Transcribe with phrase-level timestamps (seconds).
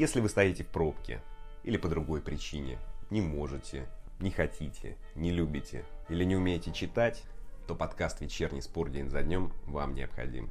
[0.00, 1.20] Если вы стоите в пробке
[1.62, 2.78] или по другой причине,
[3.10, 3.86] не можете,
[4.18, 7.22] не хотите, не любите или не умеете читать,
[7.66, 10.48] то подкаст «Вечерний спор день за днем» вам необходим.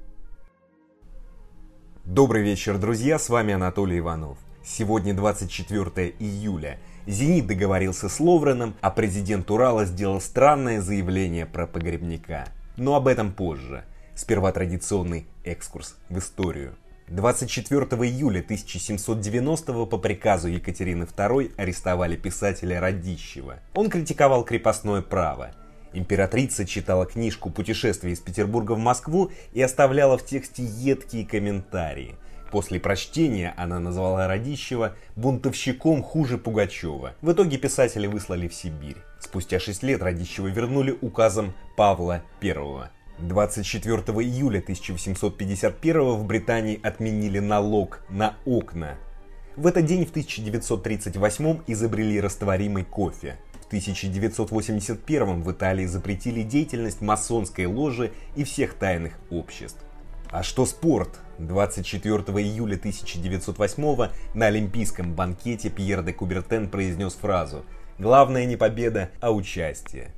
[2.06, 4.38] Добрый вечер, друзья, с вами Анатолий Иванов.
[4.63, 6.79] Сегодня 24 июля.
[7.08, 12.50] «Зенит» договорился с Ловреном, а президент Урала сделал странное заявление про погребника.
[12.78, 13.84] Но об этом позже.
[14.13, 16.76] Сперва традиционный экскурс в историю–
[17.12, 23.59] 24 июля 1790 по приказу Екатерины II арестовали писателя Радищева.
[23.73, 25.50] Он критиковал крепостное право.
[25.91, 32.16] Императрица читала книжку «Путешествие из Петербурга в Москву» и оставляла в тексте едкие комментарии.
[32.52, 37.16] После прочтения она назвала Радищева бунтовщиком хуже Пугачева.
[37.22, 38.98] В итоге писателя выслали в Сибирь.
[39.20, 42.89] Спустя 6 лет Радищева вернули указом Павла I.
[43.22, 48.95] 24 июля 1851 в Британии отменили налог на окна.
[49.58, 53.38] В этот день в 1938 изобрели растворимый кофе.
[53.62, 59.84] В 1981 в Италии запретили деятельность масонской ложи и всех тайных обществ.
[60.31, 61.20] А что спорт?
[61.40, 67.66] 24 июля 1908 на олимпийском банкете Пьер де Кубертен произнес фразу
[67.97, 70.14] «Главное не победа, а участие».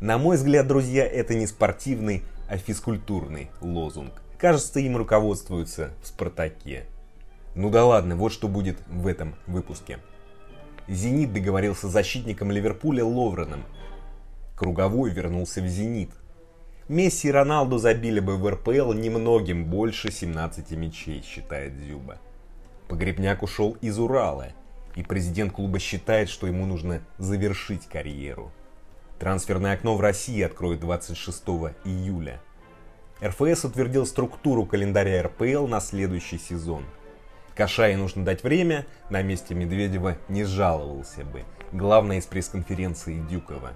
[0.00, 4.12] На мой взгляд, друзья, это не спортивный, а физкультурный лозунг.
[4.38, 6.86] Кажется, им руководствуются в «Спартаке».
[7.54, 9.98] Ну да ладно, вот что будет в этом выпуске.
[10.88, 13.64] «Зенит» договорился с защитником Ливерпуля Ловреном.
[14.56, 16.10] Круговой вернулся в «Зенит».
[16.88, 22.18] Месси и Роналду забили бы в РПЛ немногим больше 17 мячей, считает Зюба.
[22.88, 24.52] Погребняк ушел из Урала,
[24.94, 28.52] и президент клуба считает, что ему нужно завершить карьеру.
[29.18, 31.42] Трансферное окно в России откроют 26
[31.84, 32.40] июля.
[33.22, 36.84] РФС утвердил структуру календаря РПЛ на следующий сезон.
[37.54, 41.44] Кашае нужно дать время, на месте Медведева не жаловался бы.
[41.72, 43.72] Главное из пресс-конференции Дюкова.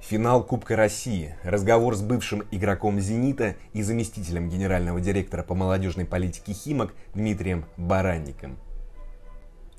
[0.00, 1.34] Финал Кубка России.
[1.42, 8.58] Разговор с бывшим игроком «Зенита» и заместителем генерального директора по молодежной политике «Химок» Дмитрием Баранником.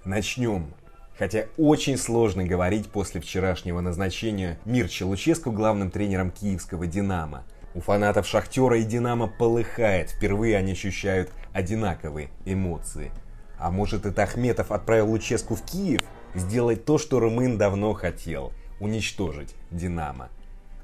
[0.03, 0.73] Начнем.
[1.21, 7.43] Хотя очень сложно говорить после вчерашнего назначения Мирча Луческу главным тренером киевского «Динамо».
[7.75, 13.11] У фанатов «Шахтера» и «Динамо» полыхает, впервые они ощущают одинаковые эмоции.
[13.59, 16.01] А может это Ахметов отправил Луческу в Киев?
[16.33, 20.29] Сделать то, что Румын давно хотел– уничтожить «Динамо».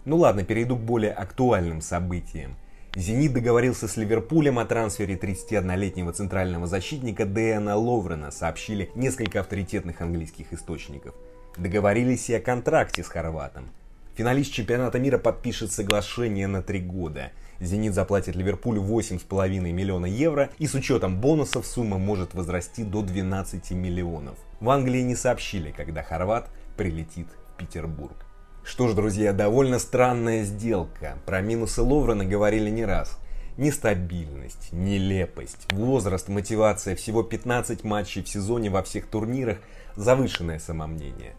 [0.06, 2.56] Ну ладно, перейду к более актуальным событиям–
[2.97, 10.52] «Зенит» договорился с Ливерпулем о трансфере 31-летнего центрального защитника Дэна Ловрена, сообщили несколько авторитетных английских
[10.52, 11.13] источников.
[11.58, 13.69] Договорились и о контракте с хорватом.
[14.16, 17.30] Финалист чемпионата мира подпишет соглашение на три года.
[17.59, 23.69] «Зенит» заплатит Ливерпулю 8,5 миллиона евро, и с учетом бонусов сумма может возрасти до 12
[23.74, 24.40] миллионов.
[24.59, 28.27] В Англии не сообщили, когда хорват прилетит в Петербург.
[28.67, 31.17] Что ж, друзья, довольно странная сделка.
[31.25, 33.17] Про минусы Ловрена говорили не раз.
[33.55, 39.59] Нестабильность, нелепость, возраст, мотивация, всего 15 матчей в сезоне во всех турнирах,
[39.95, 41.35] завышенное самомнение.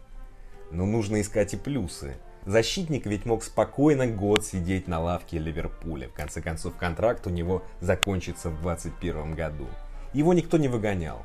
[0.71, 2.17] Но нужно искать и плюсы.
[2.47, 6.09] Защитник ведь мог спокойно год сидеть на лавке Ливерпуля.
[6.09, 9.67] В конце концов, контракт у него закончится в 2021 году.
[10.13, 11.23] Его никто не выгонял.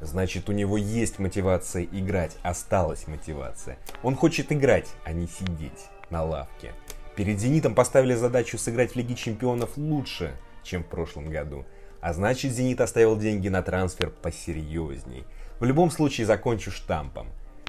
[0.00, 3.78] Значит, у него есть мотивация играть, осталась мотивация.
[4.02, 6.72] Он хочет играть, а не сидеть на лавке.
[7.16, 11.64] Перед «Зенитом» поставили задачу сыграть в Лиге Чемпионов лучше, чем в прошлом году.
[12.02, 15.24] А значит, «Зенит» оставил деньги на трансфер посерьезней.
[15.58, 17.28] В любом случае, закончу штампом.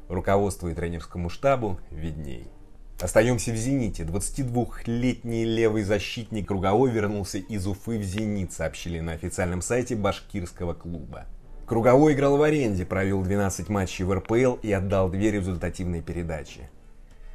[0.10, 2.48] Руководству и тренерскому штабу видней.
[3.00, 4.04] Остаемся в «Зените».
[4.04, 11.26] 22-летний левый защитник Круговой вернулся из Уфы в «Зенит», сообщили на официальном сайте башкирского клуба.
[11.68, 16.70] Круговой играл в аренде, провел 12 матчей в РПЛ и отдал две результативные передачи.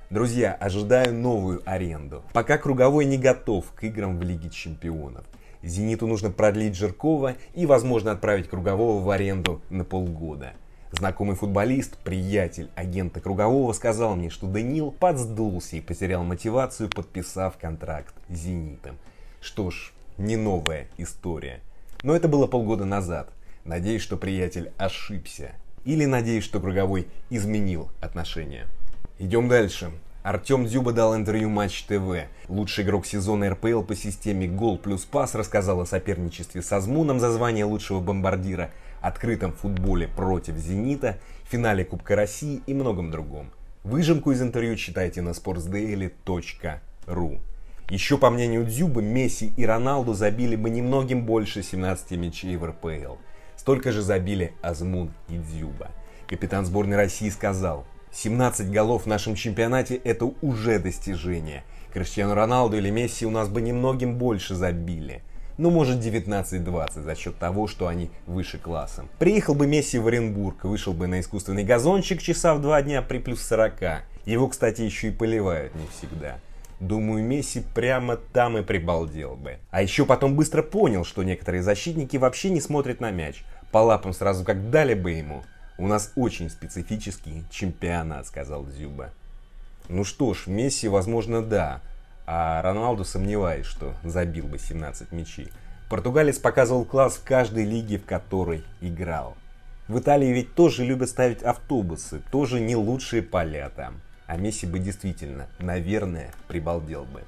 [0.09, 2.23] Друзья, ожидаю новую аренду.
[2.33, 5.27] Пока Круговой не готов к играм в Лиге Чемпионов.
[5.63, 10.55] Зениту нужно продлить Жиркова и, возможно, отправить Кругового в аренду на полгода.
[10.93, 18.15] Знакомый футболист, приятель агента Кругового сказал мне, что Данил подсдулся и потерял мотивацию, подписав контракт
[18.31, 18.97] с Зенитом.
[19.43, 21.61] Что ж, не новая история.
[22.03, 23.29] Но это было полгода назад.
[23.65, 25.53] Надеюсь, что приятель ошибся.
[25.85, 28.67] Или надеюсь, что Круговой изменил отношения.
[29.19, 29.93] Идем дальше.
[30.25, 32.27] Артем Дзюба дал интервью Матч ТВ.
[32.49, 37.31] Лучший игрок сезона РПЛ по системе Гол плюс Пас рассказал о соперничестве с Азмуном за
[37.31, 38.71] звание лучшего бомбардира,
[39.01, 41.19] открытом футболе против Зенита,
[41.51, 43.51] финале Кубка России и многом другом.
[43.85, 47.41] Выжимку из интервью читайте на sportsdaily.ru.
[47.91, 53.17] Еще по мнению Дзюбы, Месси и Роналду забили бы немногим больше 17 мячей в РПЛ–
[53.63, 55.93] Столько же забили Азмун и Дзюба.
[56.27, 61.63] Капитан сборной России сказал, 17 голов в нашем чемпионате– это уже достижение.
[61.93, 65.23] Криштиану Роналду или Месси у нас бы немногим больше забили.
[65.59, 69.09] Ну, может, 19-20 за счет того, что они выше классом.
[69.21, 73.19] Приехал бы Месси в Оренбург, вышел бы на искусственный газончик часа в два дня при
[73.19, 74.03] плюс 40.
[74.27, 76.41] Его, кстати, еще и поливают не всегда.
[76.83, 79.59] Думаю, Месси прямо там и прибалдел бы.
[79.71, 83.45] А еще потом быстро понял, что некоторые защитники вообще не смотрят на мяч.
[83.73, 85.43] По лапам сразу как дали бы ему.
[85.79, 89.11] У нас очень специфический чемпионат, сказал Зюба.
[89.89, 91.81] Ну что ж, Месси, возможно, да.
[92.27, 95.51] А Роналду сомневаюсь, что забил бы 17 мячей.
[95.89, 99.37] Португалец показывал класс в каждой лиге, в которой играл.
[99.89, 104.03] В Италии ведь тоже любят ставить автобусы, тоже не лучшие поля там.
[104.27, 107.23] А Месси бы действительно, наверное, прибалдел бы.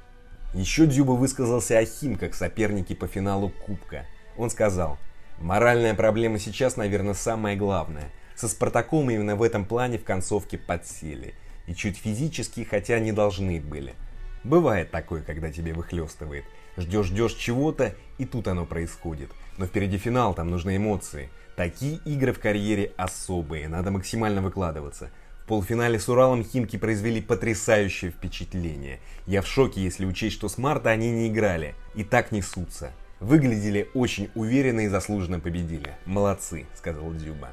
[0.53, 4.05] Еще Дзюба высказался о Химках, сопернике по финалу Кубка.
[4.37, 4.99] Он сказал,
[5.39, 8.11] моральная проблема сейчас, наверное, самая главная.
[8.35, 11.35] Со Спартаком именно в этом плане в концовке подсели.
[11.67, 13.95] И чуть физически, хотя не должны были.
[14.43, 16.45] Бывает такое, когда тебе выхлестывает.
[16.77, 19.31] Ждешь-ждешь чего-то, и тут оно происходит.
[19.57, 21.31] Но впереди финал, там нужны эмоции.
[21.57, 25.11] Такие игры в карьере особые, надо максимально выкладываться.
[25.45, 28.99] В полуфинале с Уралом Химки произвели потрясающее впечатление.
[29.27, 31.75] Я в шоке, если учесть, что с марта они не играли.
[31.95, 32.93] И так несутся.
[33.21, 35.95] Выглядели очень уверенно и заслуженно победили.
[36.05, 37.51] Молодцы, сказал Дзюба.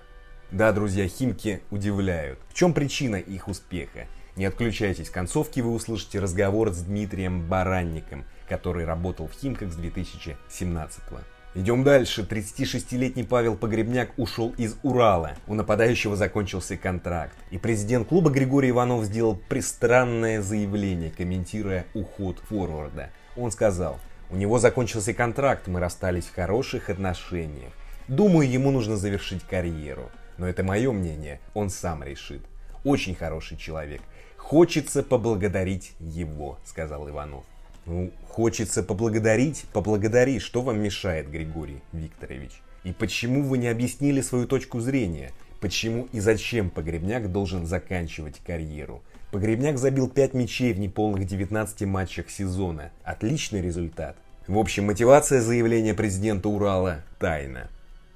[0.52, 2.40] Да, друзья, Химки удивляют.
[2.50, 4.08] В чем причина их успеха?
[4.36, 9.76] Не отключайтесь, в концовке вы услышите разговор с Дмитрием Баранником, который работал в Химках с
[9.76, 11.24] 2017 года.
[11.54, 12.22] Идем дальше.
[12.22, 15.36] 36-летний Павел Погребняк ушел из Урала.
[15.48, 17.36] У нападающего закончился контракт.
[17.50, 23.10] И президент клуба Григорий Иванов сделал пристранное заявление, комментируя уход форварда.
[23.36, 24.00] Он сказал,
[24.32, 27.74] у него закончился контракт, мы расстались в хороших отношениях.
[28.08, 30.10] Думаю, ему нужно завершить карьеру.
[30.38, 32.42] Но это мое мнение, он сам решит.
[32.86, 34.02] Очень хороший человек.
[34.38, 37.44] Хочется поблагодарить его, сказал Иванов.
[37.86, 40.40] Ну, хочется поблагодарить, поблагодари.
[40.40, 42.62] Что вам мешает, Григорий Викторович?
[42.84, 45.32] И почему вы не объяснили свою точку зрения?
[45.62, 49.04] Почему и зачем Погребняк должен заканчивать карьеру?
[49.32, 52.92] Погребняк забил 5 мячей в неполных 19 матчах сезона.
[53.04, 54.18] Отличный результат.
[54.48, 57.70] В общем, мотивация заявления президента Урала– тайна.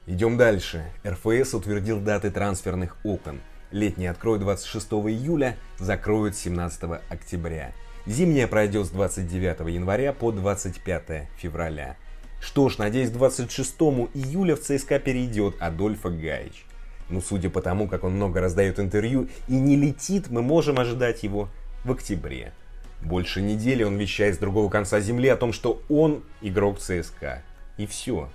[0.08, 0.92] Идем дальше.
[1.06, 3.40] РФС утвердил даты трансферных окон.
[3.70, 7.74] Летний откроют 26 июля, закроют 17 октября.
[8.08, 11.96] Зимняя пройдет с 29 января по 25 февраля.
[12.42, 13.76] Что ж, надеюсь, 26
[14.16, 16.65] июля в ЦСКА перейдет Адольфа Гаич.
[17.10, 21.24] Но судя по тому, как он много раздает интервью и не летит, мы можем ожидать
[21.24, 21.50] его
[21.84, 22.52] в октябре.
[23.02, 27.44] Больше недели он вещает с другого конца земли о том, что он игрок ЦСКА.
[27.78, 28.30] И все.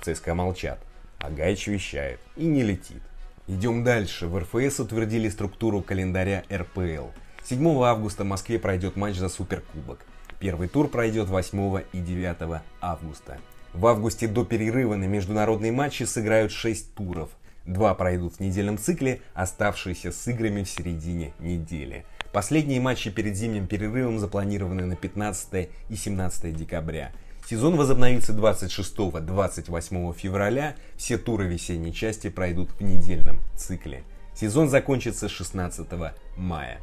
[0.00, 0.78] ЦСКА молчат.
[1.18, 3.02] А Гаич вещает и не летит.
[3.46, 4.26] Идем дальше.
[4.26, 7.08] В РФС утвердили структуру календаря РПЛ–
[7.48, 10.00] 7 августа в Москве пройдет матч за Суперкубок.
[10.40, 13.38] Первый тур пройдет 8 и 9 августа.
[13.72, 17.30] В августе до перерыва на международные матчи сыграют 6 туров.
[17.66, 22.04] Два пройдут в недельном цикле, оставшиеся с играми в середине недели.
[22.32, 27.10] Последние матчи перед зимним перерывом запланированы на 15 и 17 декабря.
[27.48, 34.04] Сезон возобновится 26-28 февраля, все туры весенней части пройдут в недельном цикле.
[34.34, 35.86] Сезон закончится 16
[36.36, 36.80] мая.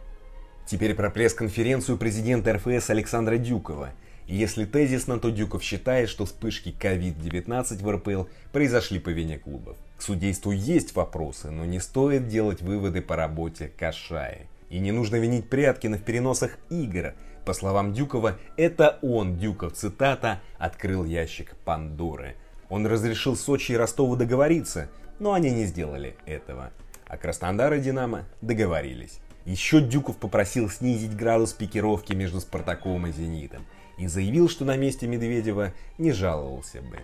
[0.65, 3.91] Теперь про пресс-конференцию президента РФС Александра Дюкова.
[4.27, 9.77] Если тезисно, то Дюков считает, что вспышки COVID-19 в РПЛ произошли по вине клубов.
[9.97, 14.47] К судейству есть вопросы, но не стоит делать выводы по работе Кашаи.
[14.69, 17.13] И не нужно винить Пряткина в переносах игр.
[17.45, 22.35] По словам Дюкова, это он, Дюков, цитата, открыл ящик Пандоры.
[22.69, 26.71] Он разрешил Сочи и Ростову договориться, но они не сделали этого.
[27.05, 29.19] А Краснодар и Динамо договорились.
[29.45, 33.65] Еще Дюков попросил снизить градус пикировки между Спартаком и Зенитом
[33.97, 36.99] и заявил, что на месте Медведева не жаловался бы.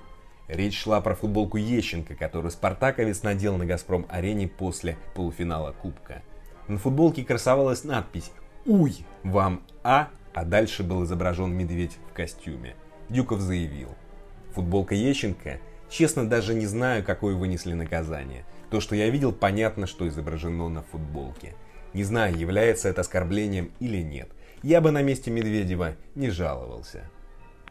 [0.49, 6.23] Речь шла про футболку Ещенко, которую спартаковец надел на «Газпром-арене» после полуфинала Кубка.
[6.67, 8.31] На футболке красовалась надпись
[8.65, 12.75] «Уй, вам А», а дальше был изображен медведь в костюме.
[13.09, 13.89] Дюков заявил.
[14.53, 18.43] Футболка Ещенко, честно даже не знаю, какое вынесли наказание.
[18.69, 21.55] То, что я видел, понятно, что изображено на футболке–
[21.93, 24.29] не знаю, является это оскорблением или нет.
[24.61, 27.09] Я бы на месте Медведева не жаловался.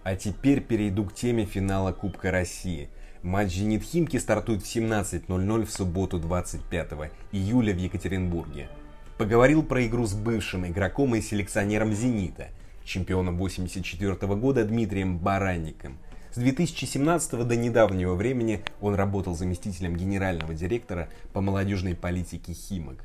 [0.08, 2.88] А теперь перейду к теме финала Кубка России.
[3.22, 6.92] Матч «Зенит Химки» стартует в 17.00 в субботу 25
[7.30, 8.70] июля в Екатеринбурге.
[9.18, 12.48] Поговорил про игру с бывшим игроком и селекционером «Зенита»,
[12.86, 15.98] чемпионом 84 года Дмитрием Баранником.
[16.32, 23.04] С 2017 до недавнего времени он работал заместителем генерального директора по молодежной политике «Химок».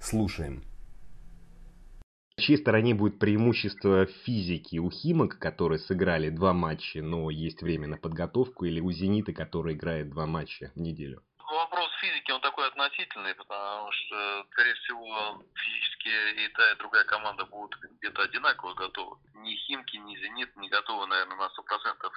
[0.00, 0.62] Слушаем.
[2.40, 7.86] В чьей стороне будет преимущество физики у Химок, которые сыграли два матча, но есть время
[7.86, 11.20] на подготовку, или у Зенита, который играет два матча в неделю?
[11.36, 16.08] Вопрос физики, он такой относительный, потому что, скорее всего, физически
[16.42, 19.18] и та, и другая команда будут где-то одинаково готовы.
[19.34, 21.50] Ни Химки, ни Зенит не готовы, наверное, на 100%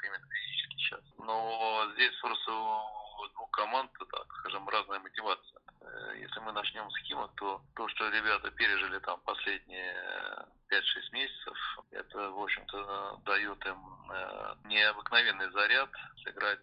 [0.08, 1.02] именно физически сейчас.
[1.18, 5.60] Но здесь просто у двух команд, так скажем, разная мотивация.
[5.84, 9.96] Э, если мы начнем с Химок, то то, что ребята пережили там последние
[10.70, 11.58] 5-6 месяцев,
[11.92, 15.90] это, в общем-то, дает им э, необыкновенный заряд
[16.24, 16.60] сыграть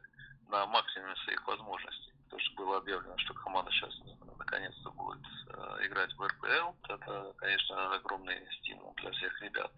[0.48, 2.12] на максимуме своих возможностей.
[2.30, 3.94] То, что было объявлено, что команда сейчас
[4.38, 9.72] наконец-то будет э, играть в РПЛ, это, конечно, огромный стимул для всех ребят.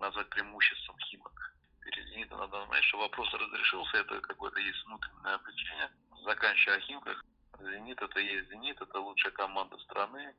[0.00, 5.34] Назвать преимуществом Химок перед Зенитом на данный момент, что вопрос разрешился, это какое-то есть внутреннее
[5.34, 5.90] облегчение.
[6.24, 7.24] Заканчивая Химках,
[7.60, 10.34] Зенит это есть Зенит, это лучшая команда страны,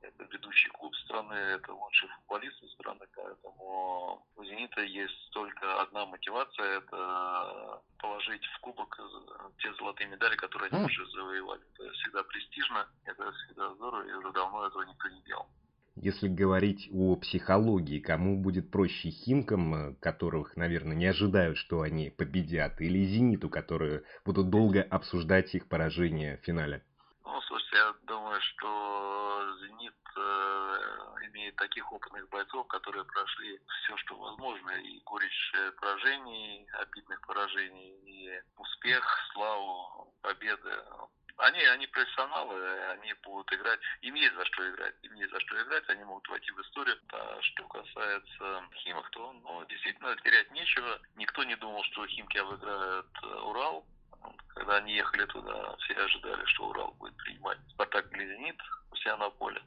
[0.00, 6.78] это ведущий клуб страны, это лучшие футболисты страны, поэтому у «Зенита» есть только одна мотивация,
[6.78, 9.00] это положить в кубок
[9.58, 11.62] те золотые медали, которые они уже завоевали.
[11.74, 15.48] Это всегда престижно, это всегда здорово, и уже давно этого никто не делал.
[15.96, 22.10] Если говорить о психологии, кому будет проще Химкам, э, которых, наверное, не ожидают, что они
[22.10, 26.84] победят, или Зениту, которые будут долго обсуждать их поражение в финале?
[27.24, 30.78] Ну, слушайте, я думаю, что Зенит э,
[31.30, 38.42] имеет таких опытных бойцов, которые прошли все, что возможно, и горечь поражений, обидных поражений, и
[38.56, 40.70] успех, славу, победы.
[41.36, 45.62] Они, они профессионалы, они будут играть, им есть за что играть, им есть за что
[45.62, 46.96] играть, они могут войти в историю.
[47.12, 51.00] А что касается Химок, то ну, действительно терять нечего.
[51.16, 53.84] Никто не думал, что Химки обыграют э, Урал.
[54.54, 58.56] Когда они ехали туда, все ожидали, что Урал будет принимать Спартак или
[58.92, 59.60] у себя на поле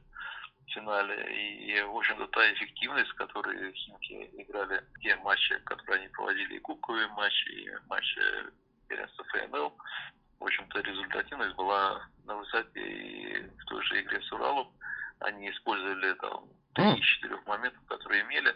[0.66, 1.34] в финале.
[1.34, 7.08] И, в общем-то, та эффективность, которой Химки играли те матчи, которые они проводили, и кубковые
[7.08, 8.20] матчи, и матчи
[8.88, 9.76] первенства ФНЛ,
[10.40, 12.80] в общем-то, результативность была на высоте.
[12.80, 14.68] И в той же игре с Уралом
[15.20, 18.54] они использовали там три из четырех моментов, которые имели.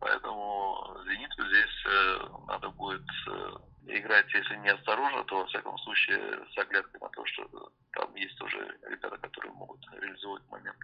[0.00, 3.50] Поэтому «Зениту» здесь э, надо будет э,
[3.86, 6.18] играть, если не осторожно, то, во всяком случае,
[6.52, 10.76] с оглядкой на то, что там есть уже ребята, которые могут реализовать момент.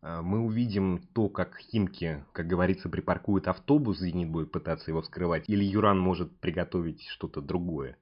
[0.00, 5.48] А, мы увидим то, как Химки, как говорится, припаркует автобус, Зенит будет пытаться его вскрывать,
[5.48, 7.96] или Юран может приготовить что-то другое?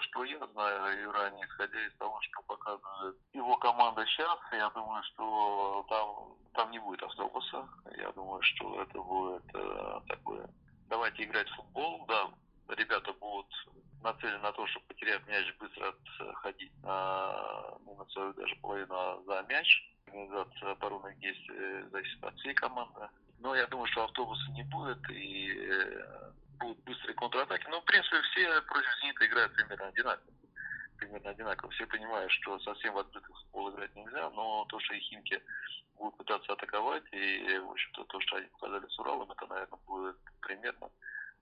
[0.00, 5.86] Что я знаю Юране, исходя из того, что показывает его команда сейчас, я думаю, что
[5.88, 7.68] там, там не будет автобуса.
[7.96, 10.48] Я думаю, что это будет э, такое...
[10.88, 12.30] Давайте играть в футбол, да,
[12.74, 13.46] ребята будут
[14.02, 19.22] нацелены на то, чтобы потерять мяч, быстро отходить на, ну, на свою даже половину а
[19.26, 19.94] за мяч.
[20.06, 23.08] Организация оборонных действий зависит от всей команды.
[23.40, 27.68] Но я думаю, что автобуса не будет, и э, будут быстрые контратаки.
[27.68, 30.32] Но, в принципе, все против «Зенита» играют примерно одинаково.
[30.96, 31.70] Примерно одинаково.
[31.72, 35.40] Все понимают, что совсем в открытый футбол играть нельзя, но то, что и «Химки»
[35.96, 40.16] будут пытаться атаковать, и, в общем-то, то, что они показали с Уралом, это, наверное, будет
[40.40, 40.90] примерно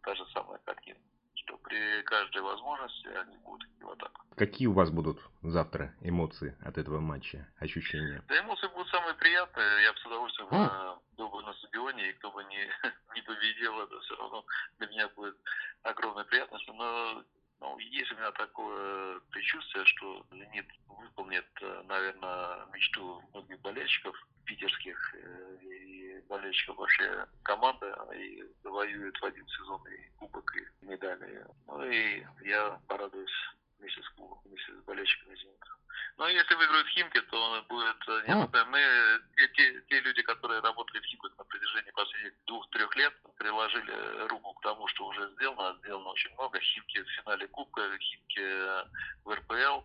[0.03, 0.99] та же самая картина
[1.47, 4.27] что при каждой возможности они будут идти в атаку.
[4.37, 8.23] Какие у вас будут завтра эмоции от этого матча, ощущения?
[8.29, 9.83] Да, эмоции будут самые приятные.
[9.85, 10.99] Я бы с удовольствием mm.
[11.17, 12.69] был бы на стадионе, и кто бы не,
[13.15, 14.45] не победил, это все равно
[14.79, 15.37] для меня будет
[15.83, 16.75] огромной приятностью.
[16.75, 17.23] Но
[17.61, 25.15] ну, есть у меня такое предчувствие, что «Зенит» выполнит, э, наверное, мечту многих болельщиков питерских
[25.15, 30.16] э, и болельщиков вообще команды, и завоюет в один сезон и
[30.97, 31.47] медали.
[31.67, 33.31] Ну и я порадуюсь
[33.79, 35.67] вместе с клубом, вместе с болельщиками «Зенита».
[36.19, 38.09] Но ну, если выиграют Химки, то будет...
[38.09, 43.13] Э, не, мы, те, те люди, которые работали в Химках на протяжении последних двух-трех лет,
[43.37, 45.77] приложили руку к тому, что уже сделано.
[45.79, 46.59] Сделано очень много.
[46.59, 48.41] Химки в финале Кубка, Химки
[49.25, 49.85] в РПЛ.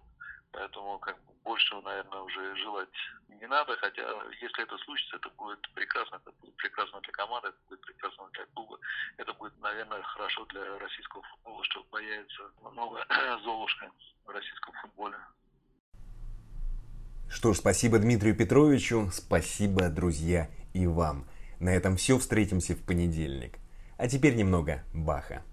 [0.54, 2.96] Поэтому как бы большего, наверное, уже желать
[3.42, 3.76] не надо.
[3.78, 4.04] Хотя,
[4.40, 6.16] если это случится, это будет прекрасно.
[6.16, 8.80] Это будет прекрасно для команды, это будет прекрасно для клуба.
[9.18, 12.44] Это будет, наверное, хорошо для российского футбола, что появится
[12.76, 13.06] новая
[13.44, 13.92] золушка
[14.26, 15.18] в российском футболе.
[17.30, 21.26] Что ж, спасибо Дмитрию Петровичу, спасибо, друзья, и вам.
[21.60, 23.58] На этом все, встретимся в понедельник.
[23.98, 25.44] А теперь немного Баха.